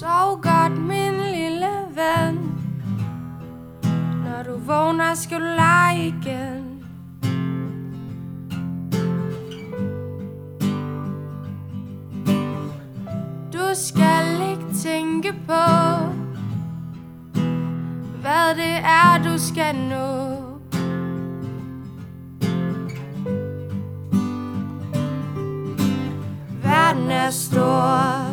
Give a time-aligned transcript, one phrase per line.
[0.00, 2.36] Sov godt, min lille ven.
[4.24, 6.84] Når du vågner, skal du lege igen.
[13.52, 15.64] Du skal ikke tænke på
[18.20, 20.36] Hvad det er, du skal nå.
[26.62, 28.29] Verden er stor.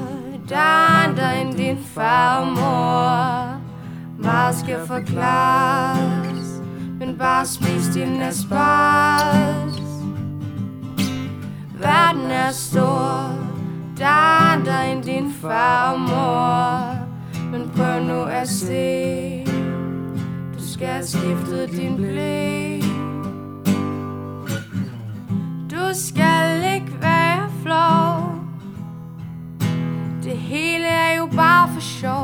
[4.67, 6.62] Skal forklares.
[6.99, 9.81] Men bare spis din asparges.
[11.80, 13.31] Verden er stor.
[13.98, 16.95] Der er andre end din far og mor.
[17.52, 19.45] Men prøv nu at se.
[20.58, 22.80] Du skal have skiftet din blæ
[25.72, 28.31] Du skal ikke være flov.
[30.23, 32.16] Det hele er jo bare for sjov.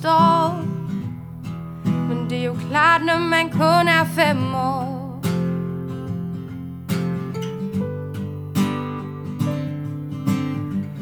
[0.00, 0.64] Forstår
[1.84, 5.20] Men det er jo klart når man kun er fem år.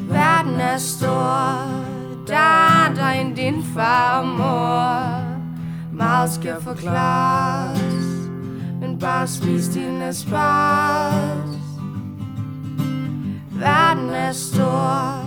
[0.09, 1.63] Verden er stor.
[2.27, 5.23] Der er andre end din far og mor.
[5.93, 8.29] Meget skal forklares.
[8.81, 11.59] Men bare spis din asparges.
[13.51, 15.23] Verden er stor.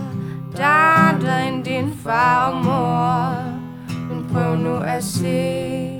[0.57, 3.22] Der er andre end din far og mor
[4.93, 5.99] prøv at se.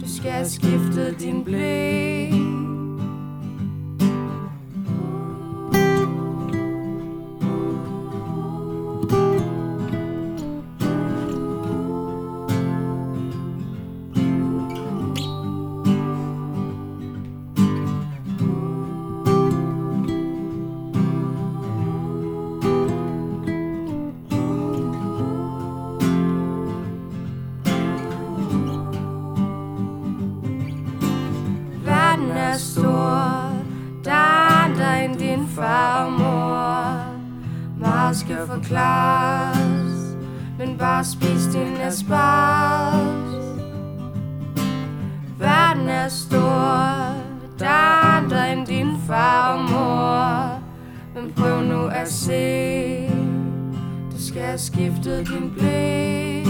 [0.00, 2.59] Du skal have skiftet din blæ
[32.50, 33.52] er stor
[34.04, 37.04] Der er andre end din far og mor
[37.78, 40.16] Meget skal forklares
[40.58, 43.44] Men bare spis din asparges.
[45.38, 47.14] Verden er stor
[47.58, 50.60] Der er andre end din far og mor
[51.14, 53.08] Men prøv nu at se
[54.12, 56.49] Du skal have skiftet din blik.